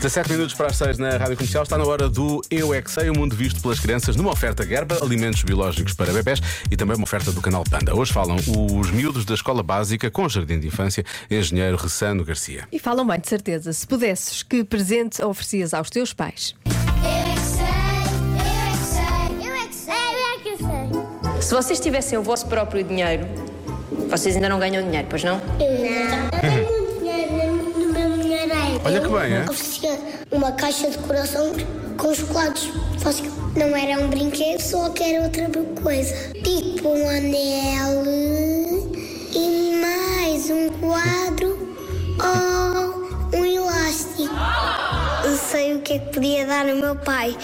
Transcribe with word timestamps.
17 0.00 0.30
minutos 0.30 0.54
para 0.54 0.68
as 0.68 0.76
6 0.76 0.96
na 0.98 1.16
Rádio 1.16 1.36
Comercial. 1.36 1.64
Está 1.64 1.76
na 1.76 1.84
hora 1.84 2.08
do 2.08 2.40
Eu 2.48 2.72
é 2.72 2.80
que 2.80 2.88
Sei, 2.88 3.10
o 3.10 3.18
mundo 3.18 3.34
visto 3.34 3.60
pelas 3.60 3.80
crianças, 3.80 4.14
numa 4.14 4.30
oferta 4.30 4.64
Gerba, 4.64 4.96
alimentos 5.02 5.42
biológicos 5.42 5.92
para 5.92 6.12
bebés 6.12 6.40
e 6.70 6.76
também 6.76 6.96
uma 6.96 7.02
oferta 7.02 7.32
do 7.32 7.40
canal 7.40 7.64
Panda. 7.68 7.96
Hoje 7.96 8.12
falam 8.12 8.36
os 8.36 8.90
miúdos 8.92 9.24
da 9.24 9.34
Escola 9.34 9.60
Básica 9.60 10.08
com 10.08 10.28
Jardim 10.28 10.60
de 10.60 10.68
Infância, 10.68 11.04
engenheiro 11.28 11.76
Ressano 11.76 12.24
Garcia. 12.24 12.68
E 12.70 12.78
falam 12.78 13.04
bem, 13.04 13.18
de 13.18 13.28
certeza. 13.28 13.72
Se 13.72 13.84
pudesses, 13.86 14.44
que 14.44 14.62
presente 14.62 15.20
oferecias 15.20 15.74
aos 15.74 15.90
teus 15.90 16.12
pais? 16.12 16.54
Eu 16.64 16.72
é 17.10 17.34
que 17.34 17.40
sei, 17.40 17.64
eu 18.54 18.62
é 18.62 18.76
que 18.76 18.84
sei, 18.84 19.48
eu 19.48 19.54
é 19.54 19.66
que 19.66 19.74
sei, 19.74 19.94
eu 19.94 20.28
é 20.28 20.38
que 20.38 21.32
sei. 21.32 21.42
Se 21.42 21.54
vocês 21.54 21.80
tivessem 21.80 22.16
o 22.16 22.22
vosso 22.22 22.46
próprio 22.46 22.84
dinheiro, 22.84 23.26
vocês 24.08 24.36
ainda 24.36 24.48
não 24.48 24.60
ganham 24.60 24.80
dinheiro, 24.82 25.08
pois 25.10 25.24
não? 25.24 25.38
Não. 25.38 26.57
Olha 28.84 29.00
que 29.00 29.08
bem, 29.08 29.34
é? 29.34 29.42
Oferecia 29.42 29.98
uma 30.30 30.52
caixa 30.52 30.90
de 30.90 30.98
coração 30.98 31.52
com 31.96 32.14
chocolates. 32.14 32.70
Não 33.56 33.76
era 33.76 34.00
um 34.00 34.08
brinquedo, 34.08 34.60
só 34.60 34.88
que 34.90 35.02
era 35.02 35.24
outra 35.24 35.48
coisa. 35.82 36.14
Tipo 36.42 36.88
um 36.88 37.08
anel 37.08 38.04
e 39.34 39.80
mais 39.80 40.50
um 40.50 40.68
quadro 40.80 41.76
ou 42.22 43.38
um 43.38 43.44
elástico. 43.44 44.34
Eu 45.24 45.36
sei 45.36 45.74
o 45.74 45.80
que 45.80 45.94
é 45.94 45.98
que 45.98 46.12
podia 46.14 46.46
dar 46.46 46.68
ao 46.68 46.76
meu 46.76 46.96
pai. 46.96 47.36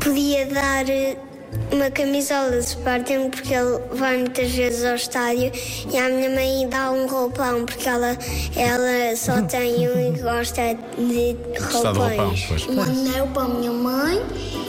Podia 0.00 0.46
dar 0.46 0.88
eh, 0.88 1.16
uma 1.72 1.90
camisola 1.90 2.50
de 2.50 2.58
Sporting 2.58 3.30
porque 3.30 3.54
ele 3.54 3.78
vai 3.92 4.18
muitas 4.18 4.50
vezes 4.50 4.84
ao 4.84 4.94
estádio 4.94 5.50
e 5.92 5.98
a 5.98 6.08
minha 6.08 6.30
mãe 6.30 6.68
dá 6.68 6.90
um 6.90 7.06
roupão 7.06 7.64
porque 7.64 7.88
ela, 7.88 8.16
ela 8.56 9.16
só 9.16 9.42
tem 9.42 9.88
um 9.88 10.14
e 10.14 10.20
gosta 10.20 10.62
de 10.98 11.14
de 11.34 11.36
roupão, 11.72 12.08
roupões. 12.08 12.44
pois. 12.46 12.66
Um 12.68 12.82
anel 12.82 13.26
para 13.28 13.42
a 13.42 13.48
minha 13.48 13.72
mãe, 13.72 14.13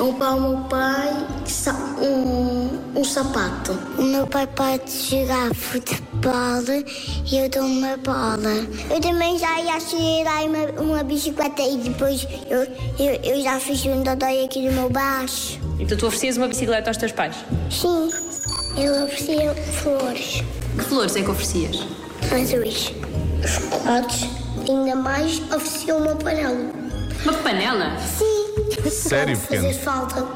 um 0.05 0.13
para 0.13 0.35
o 0.35 0.41
meu 0.41 0.57
pai, 0.65 1.27
um, 1.99 2.99
um 2.99 3.03
sapato. 3.03 3.77
O 3.97 4.03
meu 4.03 4.27
pai 4.27 4.47
pode 4.47 4.91
jogar 5.09 5.53
futebol 5.53 6.61
e 7.31 7.37
eu 7.37 7.49
dou 7.49 7.63
uma 7.63 7.97
bola. 7.97 8.53
Eu 8.89 9.01
também 9.01 9.37
já 9.39 9.59
ia 9.59 9.79
tirar 9.79 10.43
uma, 10.45 10.81
uma 10.81 11.03
bicicleta 11.03 11.61
e 11.61 11.77
depois 11.77 12.27
eu, 12.49 12.61
eu, 13.03 13.13
eu 13.23 13.41
já 13.41 13.59
fiz 13.59 13.83
um 13.85 14.03
dodói 14.03 14.45
aqui 14.45 14.61
no 14.67 14.73
meu 14.73 14.89
baixo. 14.89 15.59
Então 15.79 15.97
tu 15.97 16.05
oferecias 16.07 16.37
uma 16.37 16.47
bicicleta 16.47 16.89
aos 16.89 16.97
teus 16.97 17.11
pais. 17.11 17.35
Sim, 17.71 18.11
eu 18.77 19.05
oferecia 19.05 19.53
flores, 19.81 20.43
Que 20.77 20.83
flores 20.83 21.15
é 21.15 21.21
que 21.23 21.29
oferecias? 21.31 21.83
azuis, 22.31 22.91
chocolates, 23.45 24.27
ainda 24.67 24.95
mais 24.95 25.39
oferecia 25.51 25.95
uma 25.95 26.15
panela. 26.15 26.57
Uma 27.23 27.33
panela? 27.33 27.97
Sim, 28.17 28.34
Sério, 28.89 29.37
pode 29.37 29.61
fazer 29.61 29.73
falta. 29.73 30.27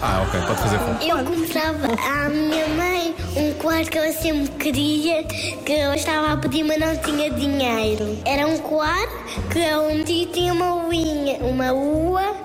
Ah, 0.00 0.24
ok, 0.26 0.40
pode 0.46 0.60
fazer 0.60 0.78
foto. 0.78 1.04
Eu 1.04 1.24
comprava 1.24 1.86
à 1.86 2.28
minha 2.28 2.68
mãe 2.68 3.14
um 3.36 3.52
quadro 3.54 3.90
que 3.90 3.98
ela 3.98 4.12
sempre 4.12 4.48
queria, 4.58 5.24
que 5.24 5.72
eu 5.72 5.94
estava 5.94 6.32
a 6.32 6.36
pedir, 6.36 6.64
mas 6.64 6.78
não 6.78 6.96
tinha 6.96 7.30
dinheiro. 7.30 8.18
Era 8.24 8.46
um 8.46 8.58
quadro 8.58 9.18
que 9.50 9.60
onde 9.74 10.26
tinha 10.26 10.52
uma 10.52 10.86
uinha, 10.86 11.38
uma 11.38 11.72
ua, 11.72 12.36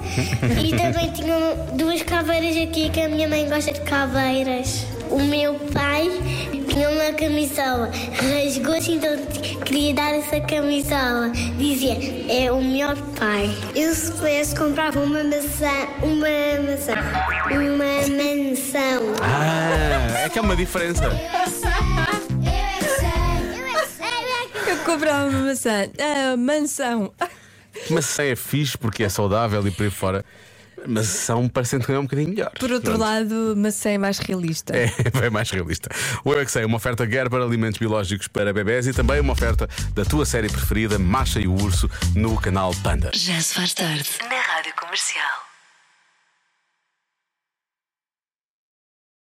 e 0.62 0.70
também 0.76 1.12
tinha 1.12 1.56
duas 1.74 2.02
caveiras 2.04 2.56
aqui, 2.58 2.90
que 2.90 3.02
a 3.02 3.10
minha 3.10 3.28
mãe 3.28 3.48
gosta 3.48 3.72
de 3.72 3.82
caveiras. 3.82 4.86
O 5.10 5.20
meu 5.20 5.56
pai 5.74 6.10
tinha 6.74 6.90
uma 6.90 7.14
camisola, 7.14 7.92
rasgou-se, 8.16 8.94
então 8.94 9.16
queria 9.64 9.94
dar 9.94 10.16
essa 10.16 10.42
camisola. 10.42 11.30
Dizia, 11.58 11.96
é 12.28 12.52
o 12.52 12.60
melhor 12.62 12.98
pai. 13.18 13.56
Eu 13.76 13.94
se 13.94 14.12
pudesse 14.12 14.56
comprava 14.56 15.00
uma 15.00 15.24
maçã, 15.24 15.70
uma 16.02 16.28
maçã, 16.66 16.94
uma 17.52 18.08
mansão. 18.10 19.14
Ah, 19.22 20.22
é 20.26 20.30
que 20.30 20.40
é 20.40 20.42
uma 20.42 20.56
diferença. 20.56 21.04
Eu 24.68 24.78
comprava 24.80 25.30
uma 25.30 25.40
maçã. 25.46 25.88
Ah, 26.00 26.36
mansão. 26.36 27.14
Maçã 27.90 28.24
é 28.24 28.36
fixe 28.36 28.78
porque 28.78 29.04
é 29.04 29.10
saudável 29.10 29.66
e 29.68 29.72
por 29.72 29.84
aí 29.84 29.92
fora. 29.92 30.26
Maçã 30.88 31.48
parece 31.48 31.80
que 31.80 31.92
é 31.92 32.00
um 32.00 32.04
bocadinho 32.04 32.30
melhor. 32.30 32.52
Por 32.60 32.72
outro 32.72 32.92
Pronto. 32.92 33.02
lado, 33.02 33.54
maçã 33.58 33.90
é 33.90 33.98
mais 33.98 34.20
realista. 34.20 34.76
É, 34.76 34.88
bem 35.20 35.30
mais 35.30 35.50
realista. 35.50 35.90
O 36.24 36.34
Eu 36.34 36.40
é 36.40 36.46
que 36.46 36.52
sei, 36.52 36.66
uma 36.66 36.78
oferta 36.78 37.08
Gerber 37.08 37.42
Alimentos 37.42 37.80
Biológicos 37.80 38.28
para 38.28 38.54
bebés 38.54 38.88
e 38.88 38.94
também 38.94 39.20
uma 39.20 39.34
oferta 39.34 39.68
da 39.94 40.04
tua 40.06 40.26
série 40.26 40.50
preferida, 40.50 40.98
Macha 41.00 41.40
e 41.40 41.48
o 41.48 41.54
Urso, 41.54 41.90
no 42.16 42.40
canal 42.40 42.74
Panda. 42.84 43.12
Já 43.14 43.40
se 43.42 43.54
faz 43.54 43.74
tarde 43.74 44.10
na 44.30 44.40
Rádio 44.40 44.74
Comercial. 44.80 45.53